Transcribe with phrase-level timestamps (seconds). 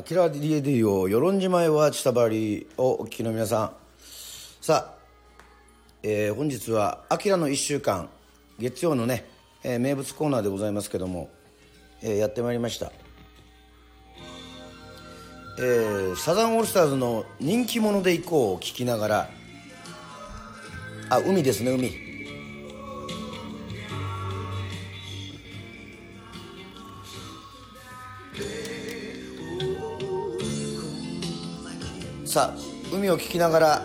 [0.00, 3.72] アキラディエディオ、与論島へはチタバリをお聞きの皆さん。
[4.62, 4.94] さあ、
[6.02, 8.08] えー、本日は、アキラの1週間、
[8.58, 9.26] 月曜のね、
[9.62, 11.28] えー、名物コーナーでございますけども、
[12.00, 12.92] えー、やってまいりました。
[15.58, 19.30] えー、サザンオールスターズの人気者でいこうを聞きながら、
[21.10, 22.09] あ、海ですね、海。
[32.30, 33.82] さあ海を聞きながら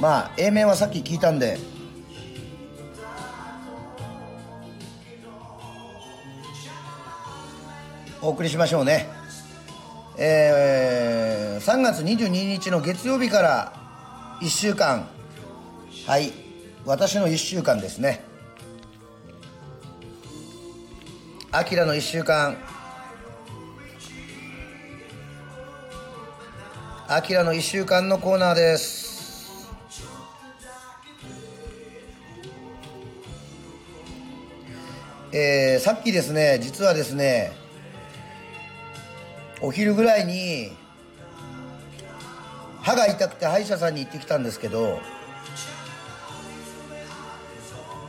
[0.00, 1.58] まあ A 面はさっき聞いたんで
[8.22, 9.08] お送りしましょうね。
[10.16, 13.72] えー、3月22日の月曜日から
[14.40, 15.08] 1週間。
[16.06, 16.30] はい
[16.86, 18.22] 私の1週間ですね。
[21.50, 22.56] あきらの1週間。
[27.16, 29.70] あきらの1週間のコーナーです。
[35.30, 37.52] えー、さっきですね実はですね
[39.60, 40.72] お昼ぐらいに
[42.82, 44.98] 歯が痛くて歯医者さんに行ってきたんですけど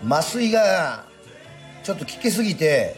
[0.04, 1.06] 麻酔が
[1.84, 2.96] ちょっと効きすぎて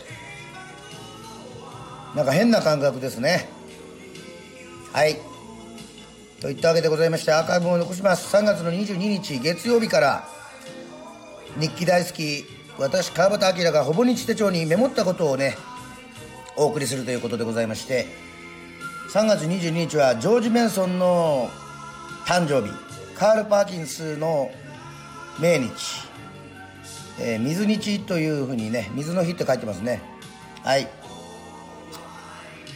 [2.16, 3.50] なんか変な感覚ですね。
[4.94, 5.37] はい。
[6.42, 8.36] といったわけでございましてアーカイブを残します。
[8.36, 10.28] 3月の22日月曜日から
[11.60, 12.46] 日記大好き
[12.78, 15.58] 私川端明がほぼ日手帳にメモったことをね
[16.56, 18.06] お送りするということでございまして
[19.10, 21.50] 3月22日はジョージ・メンソンの
[22.26, 22.72] 誕生日
[23.16, 24.52] カール・パーキンスの
[25.40, 25.70] 命日、
[27.20, 30.02] えー、水日というふうにね水の日って書いてますね。
[30.64, 30.88] はい。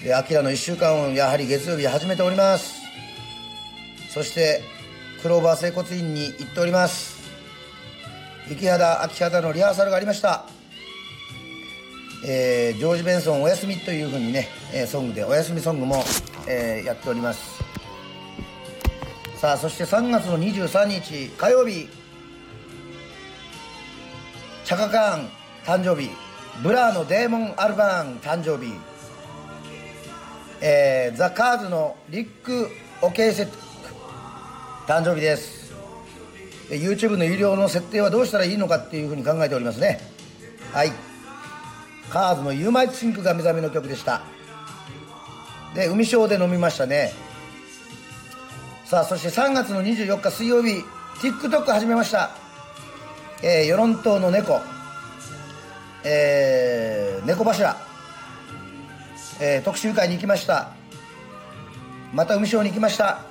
[0.04, 2.81] でアキラの1週間をやはり月曜日始めております。
[4.14, 4.62] そして
[5.22, 7.22] クローバー整骨院に行っております。
[8.50, 10.46] 雪肌秋肌のリハーサルがありました。
[12.28, 16.04] えー、ジョージ・ベンソンお休みというふうにね、えー、ソングでお休みソングも、
[16.46, 17.64] えー、やっております。
[19.38, 21.88] さあそして3月の23日火曜日
[24.66, 25.30] チャカカーン
[25.64, 26.10] 誕生日
[26.62, 28.74] ブラーのデーモン・アルバーン誕生日、
[30.60, 32.68] えー、ザ・カーズのリック・
[33.02, 33.71] オケイセック。
[34.88, 35.72] 誕生日です。
[36.70, 40.00] YouTube の有料の設定はどうしたらいいのかっていうふうに考えておりますね。
[40.74, 40.92] はい。
[42.10, 44.22] カーズの「You Might Think」が目覚めの曲でした。
[45.76, 47.14] で海ショーで飲みましたね。
[48.86, 50.84] さあそして3月の24日水曜日
[51.22, 52.32] TikTok 始めました。
[53.44, 54.62] えー、与論島の猫。
[56.04, 57.76] えー、猫柱。
[59.40, 60.72] えー、特集会に行きました。
[62.14, 63.31] また海ショーに行きました。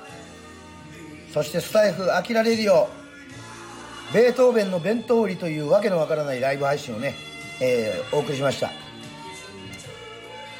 [1.33, 7.15] そしてスタエフ「アキラ RADIO」ベートーベンの弁当売りというわけのわからないライブ配信をね、
[7.61, 8.71] えー、お送りしました。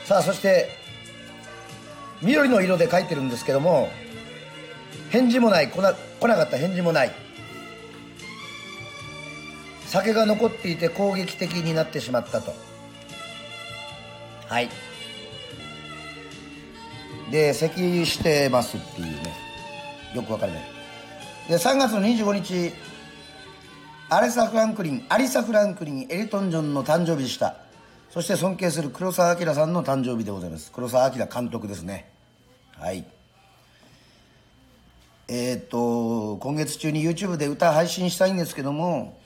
[0.06, 0.70] さあそして
[2.22, 3.90] 緑の色で書いてるんですけども
[5.10, 7.12] 返事もない来な来なかった返事もない。
[9.88, 12.54] 酒が残っていて攻撃的になってしまったと。
[14.48, 14.70] はい。
[17.30, 19.51] で咳してますっていうね。
[20.14, 20.64] よくわからない。
[21.48, 22.74] で3月の25日
[24.10, 27.56] アレサ・フランクリンアリサ・フランクリンエリトン・ジョンの誕生日でした。
[28.10, 30.70] そして尊敬する黒澤明さんの誕生日でございます。
[30.72, 32.12] 黒澤明監督ですね。
[32.78, 33.06] はい。
[35.30, 39.18] えっ、と今月中に YouTube で歌配信したいんですけども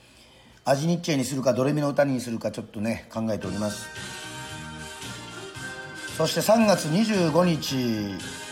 [0.64, 3.88] アジニッチェにするかドレミの歌にするかちょっとね考えております。
[6.16, 8.45] そして3月25日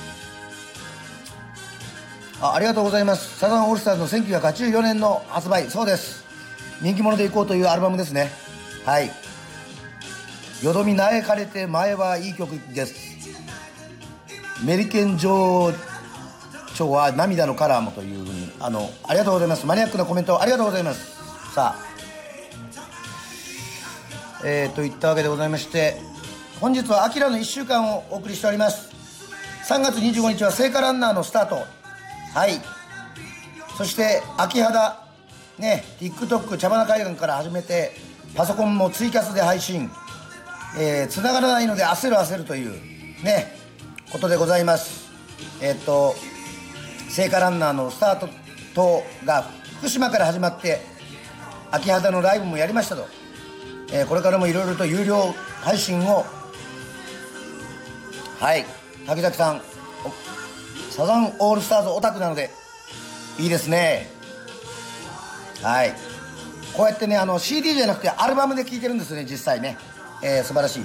[2.45, 3.39] あありがとうございます。
[3.39, 5.65] サザンオールスターズの1984年の発売。
[5.71, 6.27] そうです。
[6.83, 8.31] 人気者でいこうというアルバムですね。
[8.85, 9.11] はい。
[10.63, 12.95] よどみ苗枯れて前はいい曲です。
[14.63, 15.73] メリケン女王
[16.75, 19.65] 長は涙のカラーもというふうにあのありがとうございます。
[19.65, 21.55] マニアックなコメントありがとうございます。
[21.55, 21.95] さあ。
[24.45, 25.97] えー、といったわけでございまして
[26.61, 28.91] 本日は「アキラの1週間」をお送りしております。
[29.67, 31.84] 3月25日は聖火ランナーのスタート。
[32.35, 32.61] はい。
[33.79, 35.07] そして秋葉
[35.57, 37.93] ね TikTok 茶花海岸から始めて
[38.35, 39.89] パソコンもツイキャスで配信。
[40.77, 42.73] えー、繋がらないので焦る焦るという
[43.23, 43.57] ね
[44.11, 45.13] ことでございます。
[45.63, 46.17] えっ、と
[47.09, 48.29] 聖火ランナーのスタート
[48.75, 49.45] とが
[49.79, 50.81] 福島から始まって
[51.71, 53.07] 秋葉のライブもやりましたと、
[53.93, 55.33] えー、これからもいろいろと有料
[55.63, 56.25] 配信を。
[58.41, 58.67] はい。
[59.07, 59.63] 竹崎さん
[60.95, 62.51] サザンオールスターズオタクなので
[63.41, 64.07] いいですね。
[65.61, 65.93] はい。
[66.73, 69.77] こうやってねあの CD じゃなくてアルバムで聴いてるんですね実際ね、
[70.23, 70.85] えー、素晴らしい。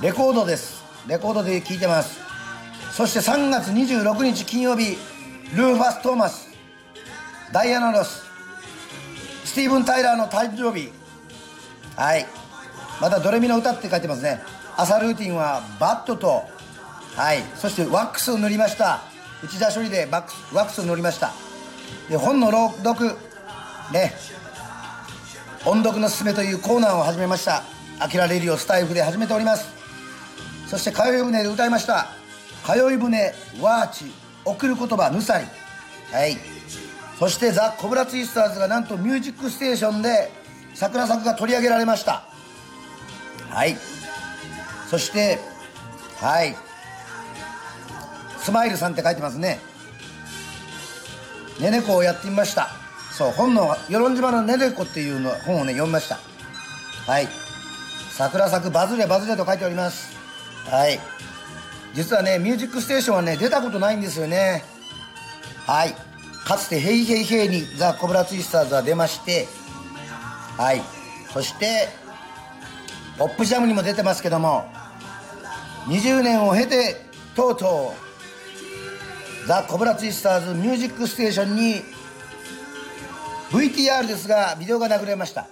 [0.00, 0.82] レコードです。
[1.06, 2.18] レコードで聴いてます。
[2.92, 4.96] そして3月26日金曜日
[5.54, 6.48] ルーファス・トーマス。
[7.52, 8.24] ダイアナ・ロス。
[9.44, 10.90] スティーブン・タイラーの誕生日。
[11.96, 12.24] はい。
[12.98, 14.40] またドレミの歌って書いてますね。
[14.74, 16.54] 朝ルーティンはバットと
[17.16, 17.42] はい。
[17.56, 19.02] そしてワックスを塗りました。
[19.42, 21.32] 内田処理でワックスを塗りました。
[22.08, 23.16] で本の朗読。
[23.92, 24.12] ね。
[25.64, 27.62] 音読のすすめというコーナーを始めました。
[28.00, 29.72] アキラレディオスタイフで始めております。
[30.66, 32.08] そして通い船で歌いました。
[32.66, 34.12] 通い船ワーチ
[34.44, 35.46] 送る言葉ヌサリ。
[36.12, 36.36] はい。
[37.18, 40.30] そしてザ・コブラツイスターズがなんとミュージックステーションで
[40.74, 42.24] 桜作が取り上げられました。
[43.50, 43.76] はい。
[44.90, 45.38] そして
[46.20, 46.56] はい。
[48.44, 49.58] スマイルさんって書いてますね。
[51.58, 52.68] ねねこをやってみました。
[53.10, 56.18] そう本の与論島のねねこっていうの本をね読みました。
[57.10, 57.28] はい。
[58.10, 60.14] 桜咲くバズれバズれと書いております。
[60.66, 61.00] はい。
[61.94, 64.62] 実はね「ミュージックステーション」はね出たことないんですよね。
[65.66, 65.94] はい。
[66.44, 69.48] かつて「ヘイヘイヘイ」にザ・コブラツイスターズは出まして。
[70.58, 70.82] はい。
[71.32, 71.88] そして
[73.16, 74.70] ポップジャムにも出てますけども。
[75.86, 78.03] 20年を経てとうとう
[79.46, 81.82] ザ・コブラツイスターズミュージックステーションに
[83.50, 85.46] VTR ですがビデオが流れました。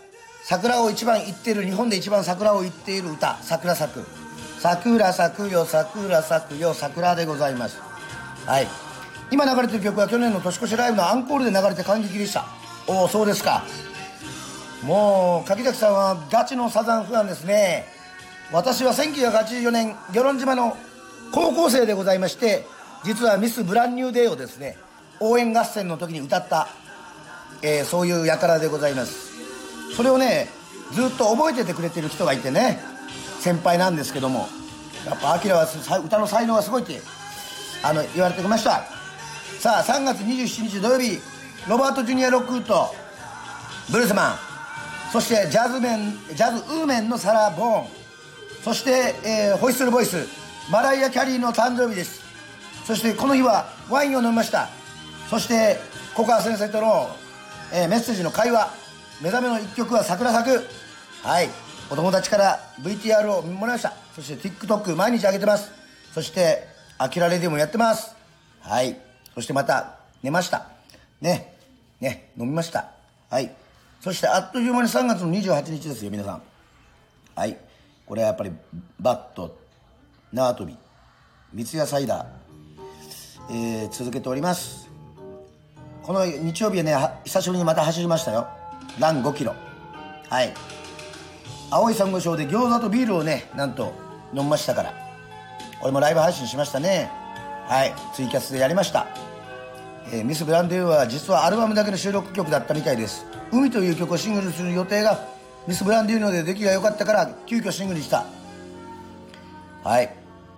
[0.44, 4.04] 桜を一番言っている日本で一番桜を言っている歌「桜咲く」
[4.58, 7.78] 「桜咲くよ桜咲くよ桜」でございます。
[8.46, 8.68] はい。
[9.30, 12.46] 今流れてる曲は去年の年越しライブのアンコールで流れて感激でした。
[12.86, 13.62] おおそうですか。
[14.82, 17.86] もう柿崎さんはガチのサザンファンですね。
[18.52, 20.76] 私は1984年与論島の
[21.32, 22.66] 高校生でございまして
[23.04, 24.76] 実はミス・ブランニューデーをですね
[25.20, 26.69] 応援合戦の時に歌った、
[27.62, 29.32] えー、そういう輩でございます。
[29.96, 30.49] それをね
[30.93, 32.81] ずっと覚えててくれてる人がいてね
[33.40, 34.49] 先輩なんですけども
[35.06, 35.66] やっぱアキラは
[36.04, 37.00] 歌の才能がすごいって
[37.82, 38.84] あの言われてきました。
[39.58, 41.20] さあ3月27日土曜日
[41.69, 42.93] ロバート・ジュニア・ロックウッド
[43.90, 44.34] ブルースマン。
[45.12, 47.87] そしてジャズメンジャズウーメンのサラ・ボーン。
[48.64, 50.26] そして、えー、ホイッスルボイス
[50.70, 52.22] マライア・キャリーの誕生日です。
[52.84, 54.69] そしてこの日はワインを飲みました。
[55.31, 55.79] そして
[56.14, 57.08] 小川先生との、
[57.73, 58.73] えー、メッセージの会話。
[59.23, 60.67] 目覚めの一曲は桜咲く。
[61.23, 61.49] はい。
[61.90, 63.93] お友達から VTR をもらいました。
[64.14, 65.70] そして TikTok 毎日上げてます。
[66.12, 66.67] そして
[66.99, 68.17] アキラレディもやってます。
[68.61, 68.99] はい。
[69.35, 70.69] そしてまた寝ました。
[71.20, 71.55] ね。
[72.00, 72.32] ね。
[72.37, 72.90] 飲みました。
[73.31, 73.55] はい。
[74.00, 76.43] そしてあっという間に3月の28日ですよ皆さん。
[77.37, 77.56] はい。
[78.05, 78.50] これはやっぱり
[78.99, 79.56] バット
[80.32, 80.76] 縄跳び
[81.52, 82.26] 三ツ矢サイダー、
[83.50, 84.90] えー、続けております。
[86.02, 86.94] この日曜日はね
[87.24, 88.48] 久しぶりにまた走りましたよ。
[88.98, 89.54] ラン5キロ。
[90.28, 90.52] はい。
[91.70, 93.92] 青い珊瑚礁で餃子とビールをねなんと
[94.34, 94.94] 飲みましたから。
[95.82, 97.10] 俺もライブ配信しましたね。
[97.66, 97.94] はい。
[98.14, 99.06] ツイキャスでやりました、
[100.12, 105.26] えー、ミス・ブランデューは実はアルバムだけの収録曲だったみたいです「海」という曲をシングルする予定が
[105.66, 108.26] ミス・ブランデューノで出来が良かったから急遽シングルにした。
[109.84, 110.14] はい。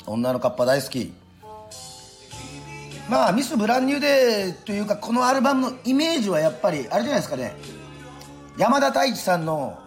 [0.06, 1.23] 女のカッパ大好き。
[3.08, 7.54] まあミス・ブランニューデーというかこのアルバムのイメージはやっぱりあれじゃないですかね。
[8.56, 9.78] 山田太一さんの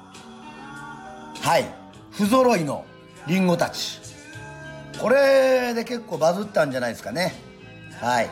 [1.42, 1.66] はい
[2.12, 2.86] 不揃いの
[3.28, 4.00] リンゴたち。
[5.02, 7.34] これで結構バズったんじゃないですかね。
[8.00, 8.30] はい。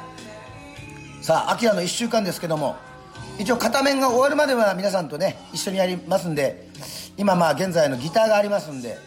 [1.22, 2.76] さあアキラの1週間ですけども
[3.40, 6.68] 一応片面が終わるまでは皆さんとね一緒にやりますんで
[7.18, 8.98] 今まあ現在のギターがありますんで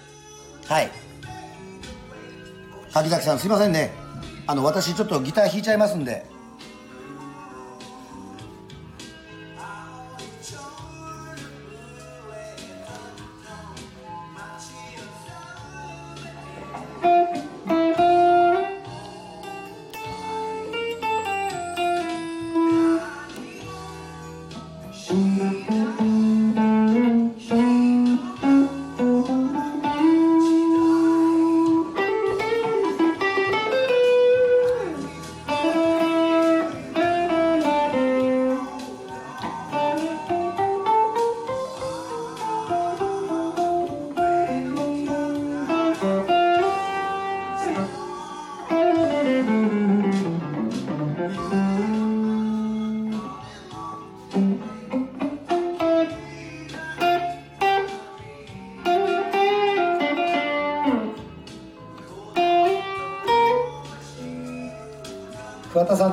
[0.67, 0.91] はい。
[2.93, 4.08] 柿崎さんすいませんね。
[4.51, 6.25] あの私ちょっとギター弾いちゃいますんで。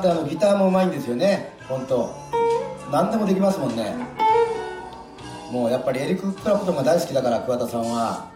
[0.06, 2.14] 桑田さんってあのギターもうまいんですよね本当。
[2.92, 3.96] 何でもできますもんね。
[5.50, 8.30] もうやっぱりエリック・クラプトンが大好きだから桑田さんは。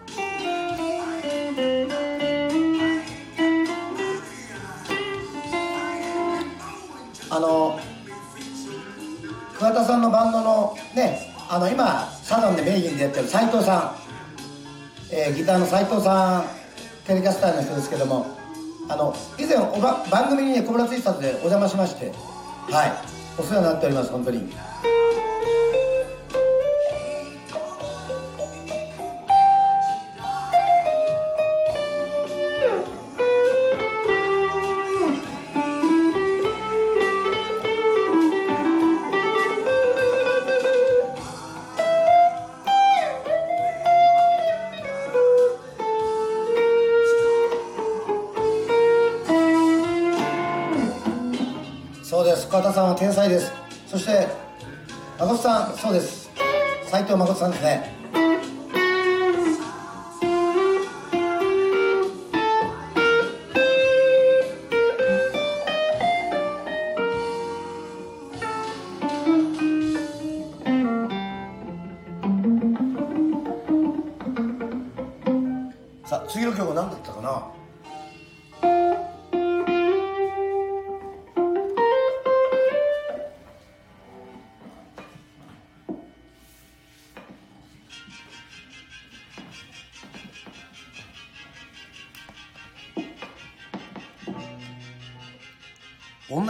[7.32, 7.78] あの
[9.56, 13.94] 桑田さんのバンドのねあの今サザンで名義でやってる斎藤さ
[15.12, 16.44] ん、えー、ギターの斎藤さん
[17.06, 18.39] テレキャスターの人ですけども。
[18.90, 22.12] あの以前おば番組にね小室ツイスターでお邪魔しまして
[22.70, 22.92] はい。
[23.38, 24.52] お世話になっております本当に。
[57.40, 57.79] 斉藤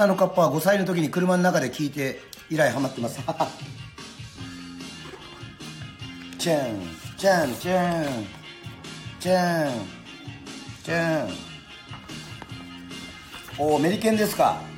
[0.00, 3.20] 女のカッパは5歳の時に車の中で聞いて以来ハマってます。
[6.38, 6.80] チェン
[7.18, 8.26] チェンチェン。
[9.20, 9.72] チェン
[10.82, 11.30] チェン。
[13.58, 14.69] おおメリケンですか。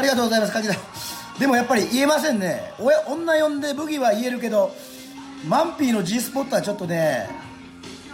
[0.00, 0.74] ありがとうございます柿田。
[1.38, 2.72] でもやっぱり言えませんね。
[2.78, 4.74] お女呼んでブギは言えるけど
[5.46, 7.28] マンピーの G スポットはちょっとね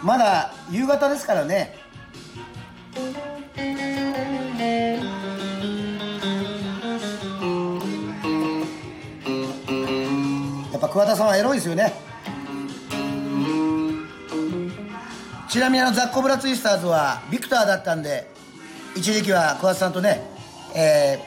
[0.03, 1.77] まだ夕方ですからね。
[10.73, 11.93] やっぱ桑田さんはエロいですよね。
[15.47, 18.29] ちなみにあのザッコブラツイスターズはビクターだったんで
[18.93, 20.29] 一時期は桑田さんとね、
[20.75, 21.17] え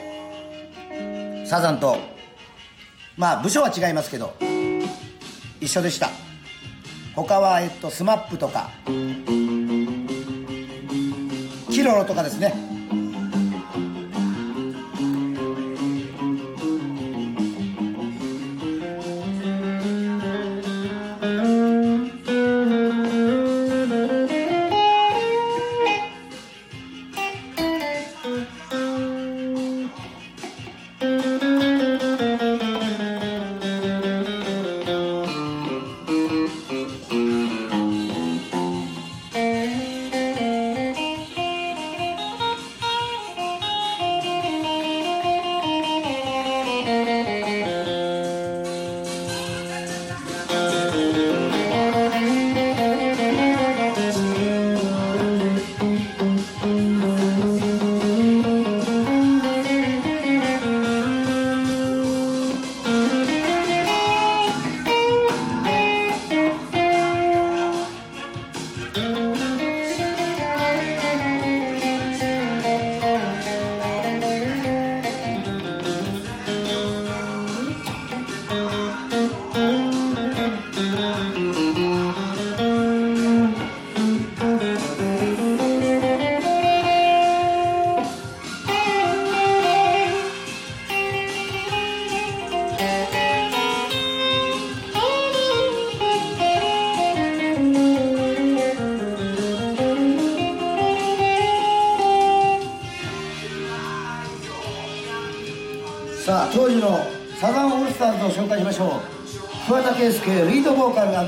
[1.51, 1.97] サザンと
[3.17, 4.35] まあ部署は違いますけど
[5.59, 6.09] 一緒でした。
[7.13, 8.71] 他はえっとスマップとか
[11.69, 12.70] キロロとかですね。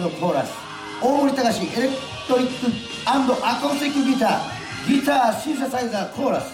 [0.09, 0.53] コーラス。
[1.01, 1.95] 大森隆エレク
[2.27, 2.67] トリック
[3.05, 3.19] ア
[3.61, 4.39] コースティックギター。
[4.87, 6.53] ギターシンセサイザーコーラス。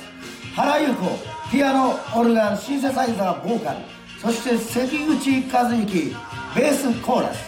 [0.55, 1.19] 原優子
[1.51, 3.77] ピアノオルガンシンセサイザーボーカル。
[4.21, 6.15] そして関口和之
[6.55, 7.39] ベースコーラス。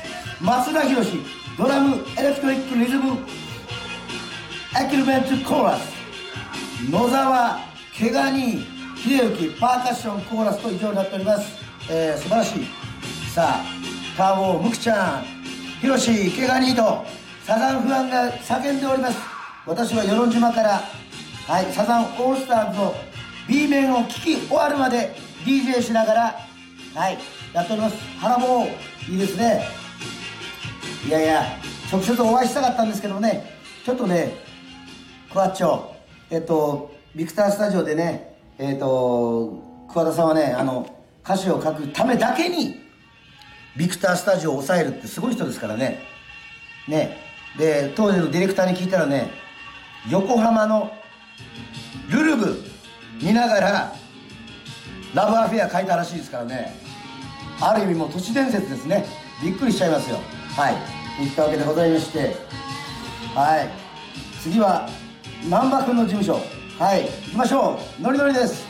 [0.41, 1.03] 松田博
[1.58, 3.17] ドラムエレクトリックリズム
[4.79, 5.91] エキルメントコーラス。
[6.89, 7.60] 野沢
[7.93, 8.65] 毛ガニ
[8.96, 11.51] 秀幸パーカッションコーラスと以上になっております、
[11.89, 12.65] えー、素晴らしい。
[13.34, 13.63] さあ
[14.15, 15.40] カーボームクちゃん。
[15.81, 17.03] ヒロシ毛ガニと
[17.43, 19.17] サザンファンが叫んでおります。
[19.65, 20.81] 私は与論島から
[21.47, 22.93] はいサザンオールスターズの
[23.47, 26.35] B 面を聴き終わるまで DJ しながら
[26.93, 27.17] はい
[27.51, 27.95] やっております。
[28.19, 28.67] 腹も
[29.09, 29.63] いいですね。
[31.07, 31.43] いやいや
[31.91, 33.43] 直接お会いしたかったんですけどね。
[33.83, 34.35] ちょっとね
[35.31, 35.81] クワッチョ
[36.29, 40.88] えっとビクタースタジオでねえっと桑田さんはねあの
[41.23, 42.79] 歌詞を書くためだけに
[43.78, 46.04] ビクタースタジオを抑えるってすごい人ですからね。
[46.88, 47.18] ね。
[47.58, 49.30] で当時のディレクターに聞いたらね
[50.10, 50.94] 横浜の
[52.10, 52.63] ルルブ
[53.22, 53.96] 見ながら
[55.13, 56.75] ラブアフェア書いたらしいですからね。
[57.60, 59.06] ある意味もう都市伝説ですね。
[59.44, 60.18] びっくりしちゃいますよ。
[60.56, 60.75] はい。
[61.18, 62.36] といったわけでございまして。
[63.36, 63.70] はい。
[64.42, 64.90] 次は
[65.50, 66.40] 難波君の事務所。
[66.80, 67.04] はい。
[67.04, 68.01] 行きましょう。
[68.01, 68.66] ノリノリです。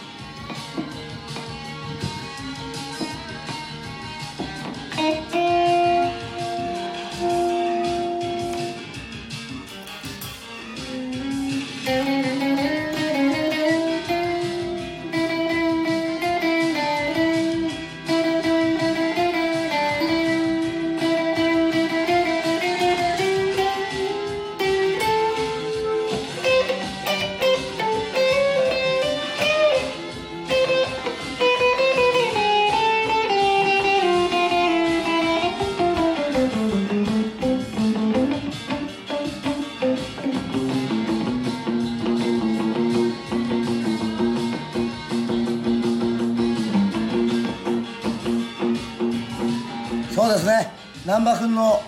[51.12, 51.82] 難波君の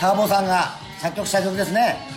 [0.00, 2.13] ターボさんが作曲した曲ですね。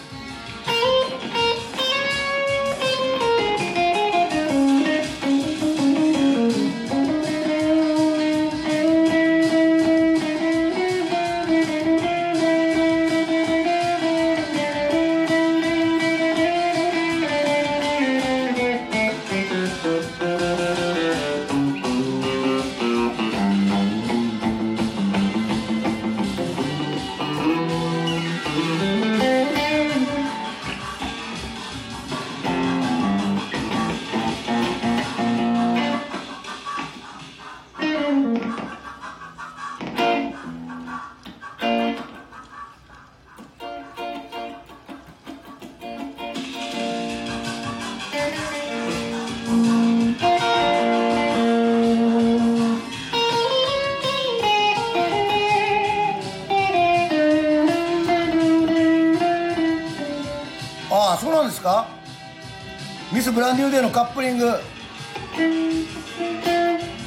[63.32, 64.54] ブランデューデーのカップリング。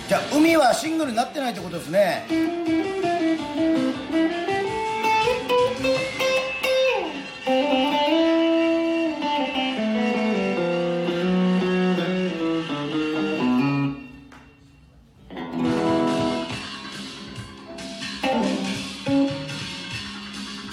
[0.09, 2.27] じゃあ海はシングルになってないってことですね。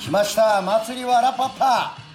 [0.02, 0.62] 来ました。
[0.62, 2.07] 祭りはラパッパ。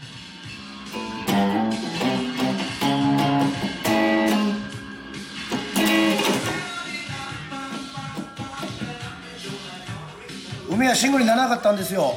[10.83, 12.15] 夢はシングルにならなかったんですよ。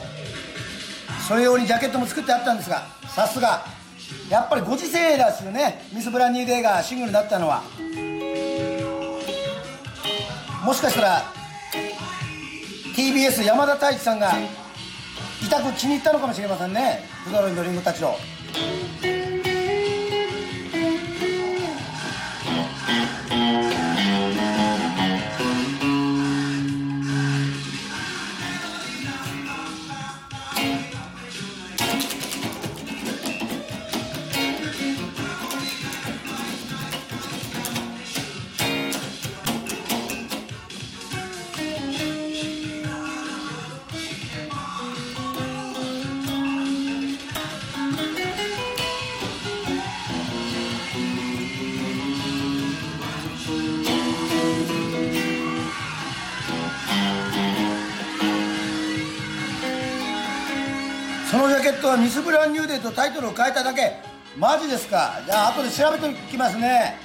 [1.28, 3.64] それ用にジャケットも作ってあったんですがさすが。
[4.30, 5.88] やっぱりご時世ですよね。
[5.94, 7.62] ミス・ブランニー・デーがシングルになったのは。
[10.64, 11.24] もしかしたら
[12.96, 14.34] TBS 山田太一さんが
[15.40, 17.04] 自宅気に入ったのかもしれませんね。
[17.24, 18.16] プドロのリングたちを。
[61.96, 63.94] はミスブランニューデーとタイトルを変えただけ。
[64.38, 65.22] マジですか。
[65.26, 66.98] じゃあ後で調べてきますね。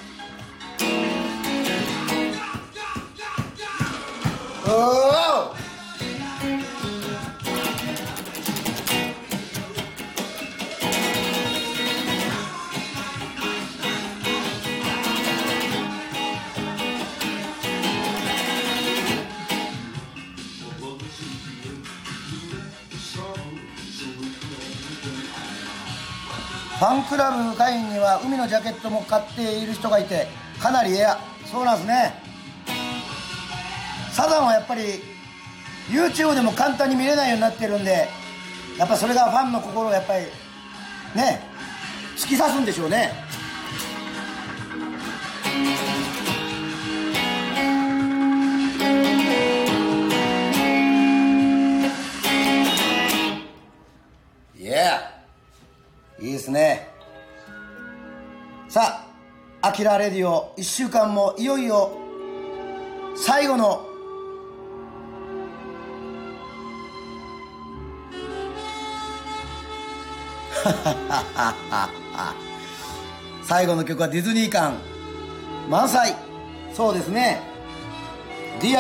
[4.67, 5.20] おお
[27.11, 30.29] クラブ会員には海のジャケットも買っている人がいて
[30.61, 31.19] かなりエア。
[31.45, 32.15] そうなんですね。
[34.13, 34.83] サザンはやっぱり
[35.89, 38.07] YouTube でも簡単に見れないようになってるんで
[38.79, 40.27] やっぱそれがファンの心をやっぱり
[41.17, 41.41] ね
[42.17, 43.11] 突き刺すんでしょうね。
[54.57, 55.01] いや
[56.21, 56.89] いいですね
[59.63, 61.93] 「アキラレディオ」1週間もいよいよ
[63.17, 63.87] 最後の
[73.43, 74.79] 最後の曲はディズニー感
[75.69, 76.15] 満載。
[76.75, 77.41] そうですね。
[78.61, 78.79] ディ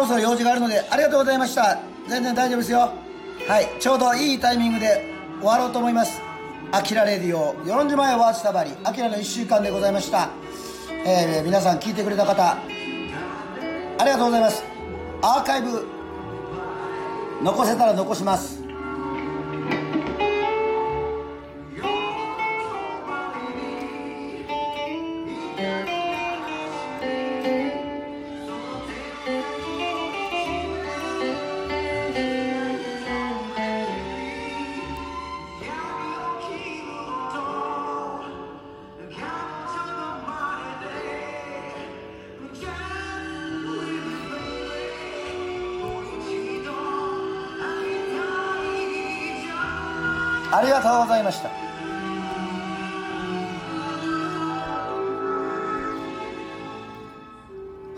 [0.00, 1.80] ろそろ用事があるのでありがとうございました。
[2.08, 2.92] 全然大丈夫ですよ。
[3.48, 5.04] はいちょうどいいタイミングで
[5.40, 6.20] 終わろうと思います。
[6.72, 10.30] アキラレディオ与論島へワーチタバリアキラの1週間でございました、
[11.04, 14.62] えー、皆さん聞いてくれた方ありがとうございます。
[15.22, 15.86] アーカイブ
[17.42, 18.59] 残せたら残します。
[50.60, 51.48] ありがとうございました。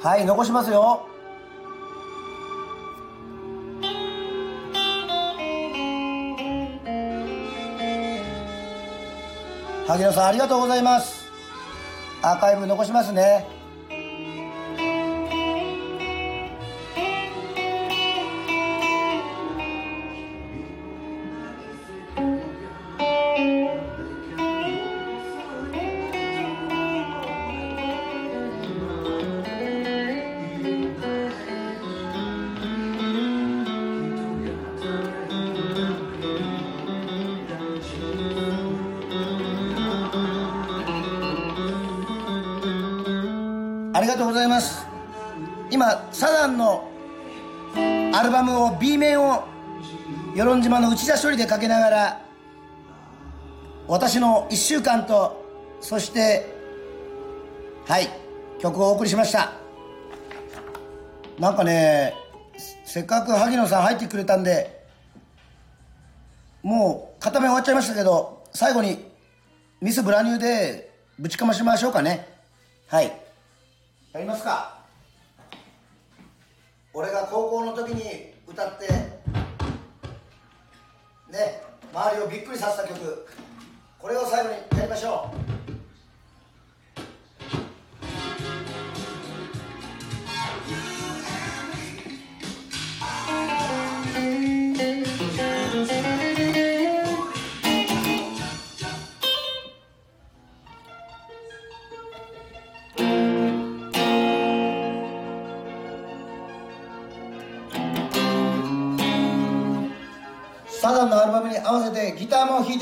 [0.09, 1.07] はい残しますよ。
[9.89, 11.29] 萩野さんありがとうございます。
[12.23, 13.52] アーカイブ残しますね。
[46.43, 46.89] 今サザンの
[48.13, 49.45] アルバムを B 面を
[50.35, 52.21] 与論島の内田処理でかけながら
[53.87, 55.41] 私の1週間と
[55.81, 56.53] そして
[57.87, 58.09] はい
[58.59, 59.53] 曲をお送りしました。
[61.39, 62.15] なんかね
[62.85, 64.85] せっかく萩野さん入ってくれたんで
[66.65, 68.99] もう片目終わっちゃいましたけど最後に
[69.81, 72.27] ミス・ブラニューでぶちかましましょうかね。
[72.89, 73.13] はい。
[74.13, 74.82] やりますか。
[76.95, 78.87] 俺が高校の時に歌って
[81.31, 83.27] ね周りをびっくりさせた曲。
[83.99, 85.52] これを最後にやりましょう。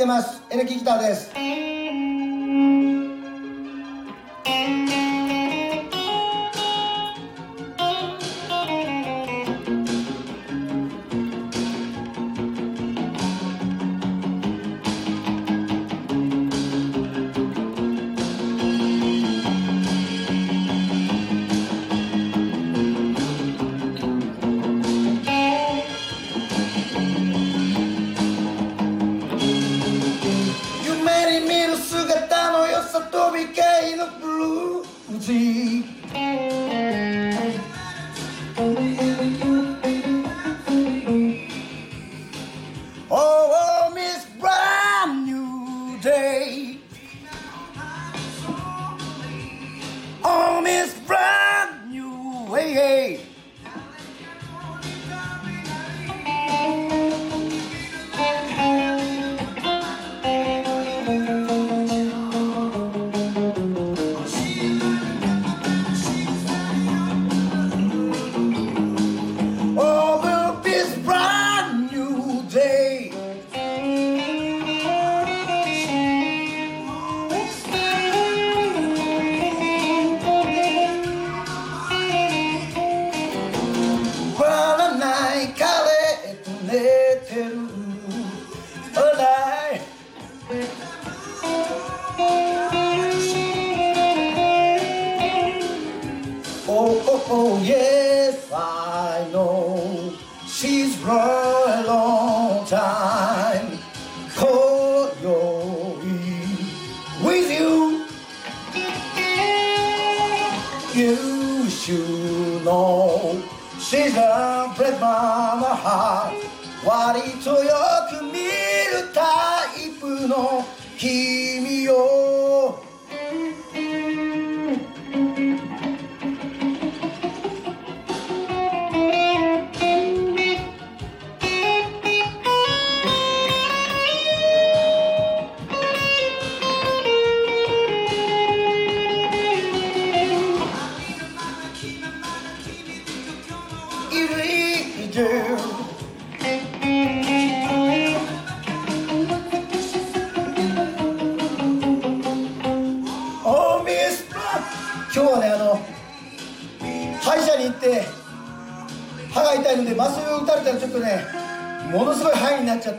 [0.00, 0.40] いてます。
[0.48, 1.30] エレキギターです。
[35.30, 35.59] ル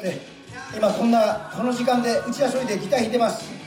[0.02, 0.20] って
[0.76, 3.46] 今こんなこの時間でうちはそれでギター弾いてます「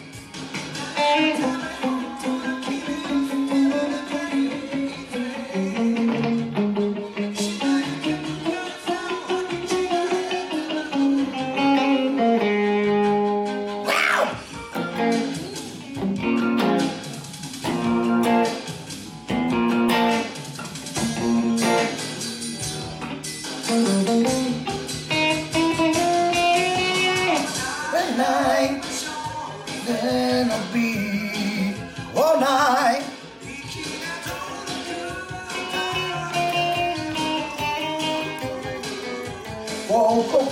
[28.16, 28.82] night
[29.86, 31.74] then I'll be
[32.16, 33.04] all night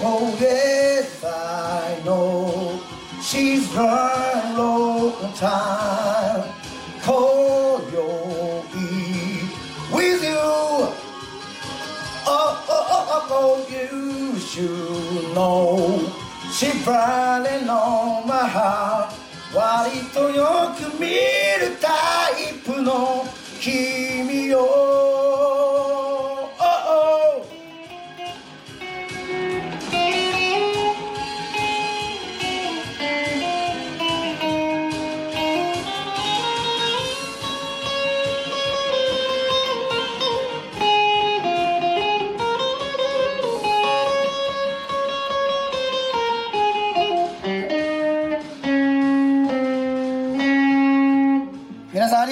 [0.05, 2.81] oh, yes, I know
[3.23, 6.53] she's run long time.
[7.01, 9.49] Call your E
[9.93, 10.39] with you.
[12.25, 16.22] Oh, oh, oh, oh, oh, you should know
[16.63, 19.09] 縛りのまま
[19.53, 21.89] 割とよく見るタ
[22.39, 23.25] イプの
[23.61, 25.12] 君を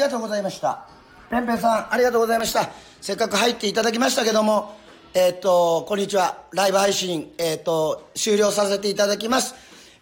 [0.00, 0.86] りがとうございました。
[1.28, 2.70] ペンペンさんありがとうございました。
[3.02, 4.74] せっかく入っていただきましたけども
[5.12, 6.44] えっ、とこんにちは。
[6.52, 9.54] ライブ配信えっ、と終了させていただきます、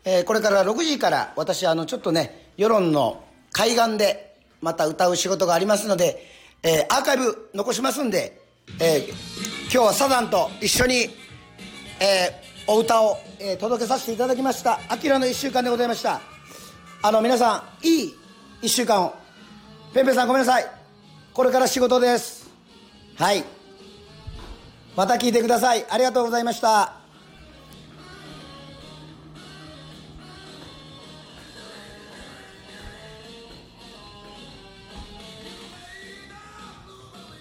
[0.04, 6.24] えーこれから6時から私あのちょっとね世論の海岸でまた歌う仕事がありますので、
[6.62, 8.40] えアーカイブ残しますんで、
[8.80, 9.08] え
[9.64, 11.08] 今日はサザンと一緒に、
[12.00, 16.20] えお歌を、え届けさせていただきました「あきらの1週間」でございました。
[17.02, 18.14] あの皆さんいい
[18.62, 19.14] 1週間を
[19.98, 20.66] ペンペさんごめんなさい。
[21.34, 22.48] これから仕事です。
[23.16, 23.42] はい。
[24.94, 25.84] また聞いてください。
[25.90, 26.92] ありがとうございました。